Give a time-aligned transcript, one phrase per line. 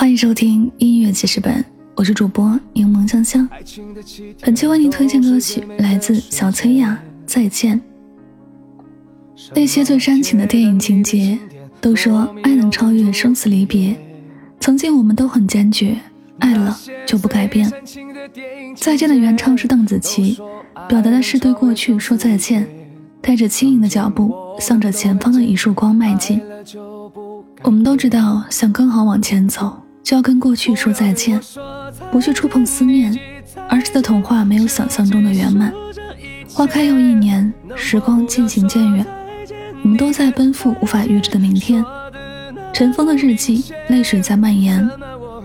[0.00, 1.62] 欢迎收听音乐记事本，
[1.94, 3.46] 我是主播柠檬香香。
[4.40, 7.78] 本期为您推荐歌曲来自小崔雅，《再见》。
[9.54, 11.38] 那些最煽情的电影情节，
[11.82, 13.94] 都说爱能超越生死离别。
[14.58, 15.94] 曾经我们都很坚决，
[16.38, 16.74] 爱了
[17.04, 17.70] 就不改变。
[18.74, 20.38] 《再见》的原唱是邓紫棋，
[20.88, 22.66] 表达的是对过去说再见，
[23.20, 26.40] 带着轻盈的脚步，向着前方的一束光迈进。
[27.62, 31.40] 我们都知道，想更好往前走，就要跟过去说再见，
[32.10, 33.16] 不去触碰思念。
[33.68, 35.72] 儿时的童话没有想象中的圆满。
[36.48, 39.06] 花开又一年，时光渐行渐远，
[39.82, 41.84] 我们都在奔赴无法预知的明天。
[42.72, 44.88] 尘封的日记，泪水在蔓延，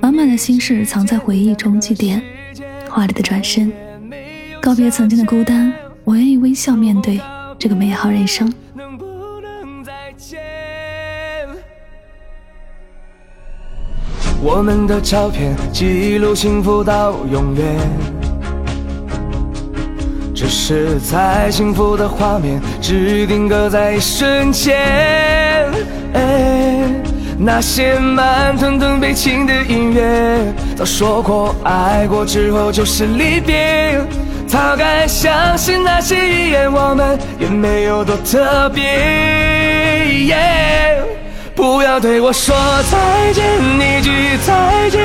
[0.00, 2.20] 满满的心事藏在回忆中祭奠。
[2.88, 3.70] 华丽的转身，
[4.60, 5.72] 告别曾经的孤单，
[6.04, 7.20] 我愿意微笑面对
[7.58, 8.50] 这个美好人生。
[14.42, 17.64] 我们的照片记录幸福到永远，
[20.34, 24.76] 只是再幸福的画面，只定格在一瞬间。
[27.38, 34.00] 那些慢吞吞悲情的音乐，早说过爱过之后就是离别，
[34.46, 38.82] 早该相信那些语言，我们也没有多特别。
[41.56, 42.54] 不要对我说
[42.90, 43.42] 再见，
[43.80, 45.02] 一句再见，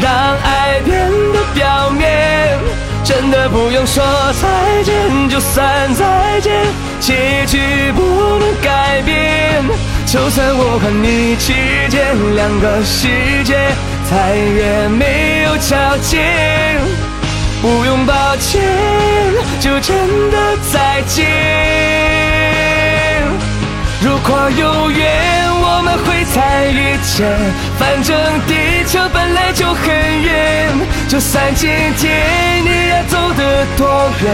[0.00, 2.58] 让爱变得表面。
[3.04, 4.02] 真的不用说
[4.40, 6.66] 再见，就算再见，
[7.00, 8.02] 结局不
[8.38, 9.62] 能改变。
[10.06, 11.52] 就算我和你之
[11.90, 13.06] 间两个世
[13.44, 13.54] 界
[14.10, 16.16] 再也没有交集，
[17.60, 18.62] 不用抱歉，
[19.60, 21.26] 就真的再见。
[24.00, 25.29] 如果有缘。
[25.80, 27.26] 我们会再遇见，
[27.78, 28.14] 反正
[28.46, 29.88] 地球本来就很
[30.22, 30.68] 远，
[31.08, 33.88] 就算今天你要走得多
[34.20, 34.30] 远，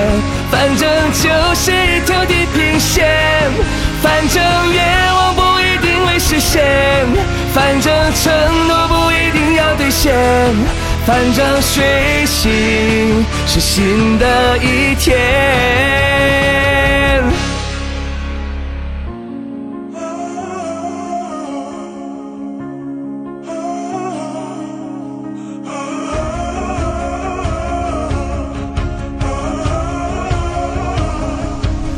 [0.50, 3.06] 反正就是一条地平线。
[4.02, 6.64] 反正愿望不一定会实现，
[7.54, 10.12] 反正承诺不一定要兑现，
[11.06, 15.65] 反正睡醒是新的一天。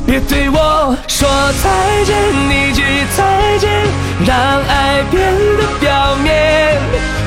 [0.08, 1.28] 别对我说
[1.62, 1.68] 再
[2.06, 2.16] 见，
[2.48, 2.82] 一句
[3.14, 3.68] 再见，
[4.26, 5.20] 让爱变
[5.58, 6.78] 得表面。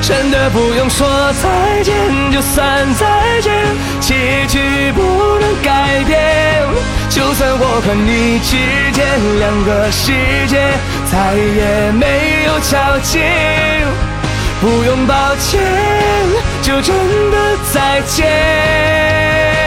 [0.02, 1.06] 真的不用说
[1.40, 1.94] 再见，
[2.32, 3.52] 就算再见，
[4.00, 6.66] 结局不能改变。
[7.08, 8.56] 就算我和你之
[8.90, 9.06] 间
[9.38, 10.10] 两个世
[10.48, 10.72] 界
[11.08, 13.20] 再也没有交集，
[14.60, 15.62] 不用抱歉，
[16.62, 16.96] 就真
[17.30, 19.61] 的再见。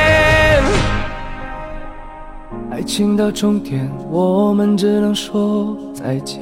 [2.95, 6.39] 爱情到终点，我们只能说再见。